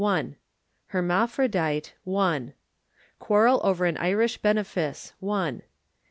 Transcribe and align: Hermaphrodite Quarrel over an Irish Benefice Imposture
Hermaphrodite 0.87 1.93
Quarrel 3.19 3.61
over 3.63 3.85
an 3.85 3.97
Irish 3.97 4.39
Benefice 4.39 5.13
Imposture 5.21 5.61